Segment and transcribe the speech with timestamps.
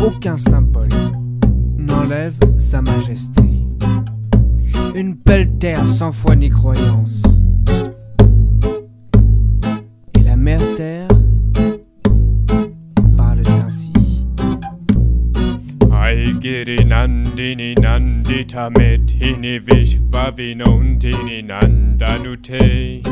[0.00, 0.90] aucun symbole
[1.76, 3.42] n'enlève sa majesté.
[4.94, 7.22] Une belle terre sans foi ni croyance.
[10.18, 11.08] Et la mère terre
[13.16, 13.92] parle ainsi.
[15.90, 23.02] Aigiri nandini nandita metini vishvavinondini nandanute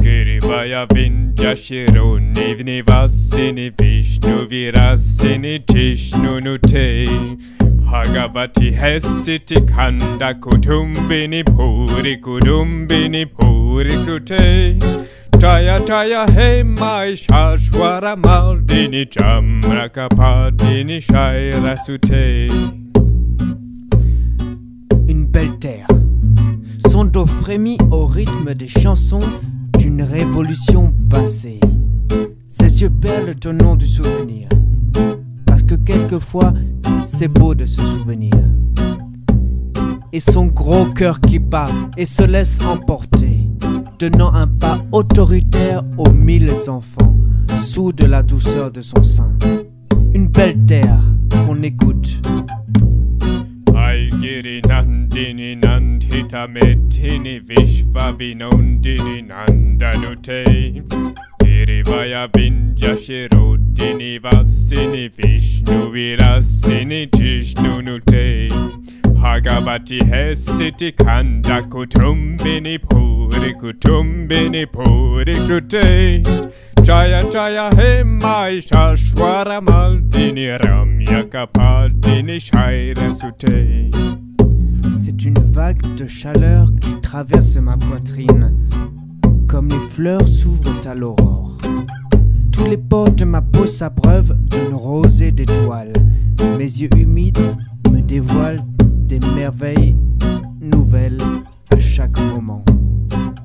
[0.00, 3.93] Girivaya vinjashiro nivni vasini vishnu
[4.48, 7.08] virasini tishnunute
[7.90, 14.78] Bhagavati hesiti kanda kutumbini puri kudumbini puri krute
[15.38, 22.48] Jaya Jaya Hey Mai Shashwara Maldini Jamrakapadini Shaira Sute
[25.08, 25.88] Une belle terre.
[26.88, 29.20] Son dos frémit au rythme des chansons
[29.78, 31.60] d'une révolution passée.
[32.74, 32.90] Ses yeux
[33.46, 34.48] au nom du souvenir.
[35.46, 36.52] Parce que quelquefois,
[37.04, 38.34] c'est beau de se souvenir.
[40.12, 43.48] Et son gros cœur qui bat et se laisse emporter,
[43.98, 47.16] tenant un pas autoritaire aux mille enfants,
[47.56, 49.30] sous de la douceur de son sein.
[50.12, 50.98] Une belle terre
[51.46, 52.20] qu'on écoute.
[61.94, 68.48] Girivaya Vinjashirudini Vasini Vishnu Virasini Jishnunute
[69.14, 76.22] Bhagavati Hesiti Kanda Kutumbini Puri Kutumbini Puri Krute
[76.82, 83.94] Jaya Jaya He Mai Shashwara Maldini Ramya Kapadini Shaira Sute
[84.96, 88.52] C'est une vague de chaleur qui traverse ma poitrine,
[89.48, 91.43] comme les fleurs s'ouvrent à l'aurore.
[92.54, 95.92] Tous les pores de ma peau s'abreuvent d'une rosée d'étoiles.
[96.56, 97.56] Mes yeux humides
[97.90, 99.96] me dévoilent des merveilles
[100.60, 101.18] nouvelles
[101.72, 102.64] à chaque moment.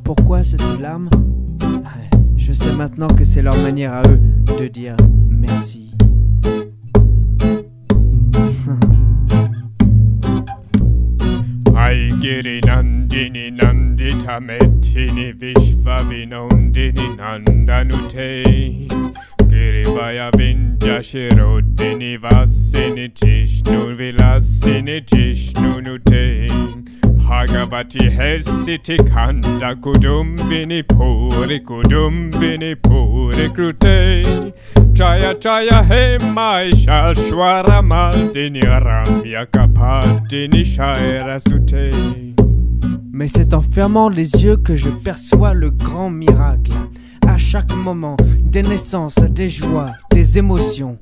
[0.03, 4.19] Pourquoi cette Ah, Je sais maintenant que c'est leur manière à eux
[4.59, 4.95] de dire
[5.27, 5.89] merci.
[14.17, 18.43] Metini Vishvavinondini Nandanute.
[19.47, 26.47] Girivaya Vinjashirudini Vasini Jishnu Vilasini Jishnunute
[27.17, 34.53] Bhagavati Hesiti Kanda Kudumbini Puri Kudumbini Puri Krute.
[34.93, 42.35] Jaya Jaya He Mai Shashwara Maldini Ramya Kapadini Shaira Sute
[43.19, 46.71] Mais c'est en fermant les yeux que je perçois le grand miracle.
[47.27, 50.97] À chaque moment, des naissances, des joies, des émotions,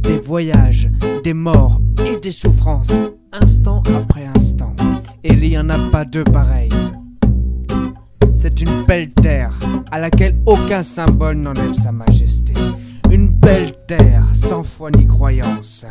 [0.00, 0.90] des voyages,
[1.22, 2.90] des morts et des souffrances,
[3.30, 4.74] instant après instant.
[5.22, 6.72] Et il n'y en a pas deux pareils.
[8.32, 9.56] C'est une belle terre
[9.92, 12.52] à laquelle aucun symbole n'enlève sa majesté.
[13.12, 15.86] Une belle terre sans foi ni croyance.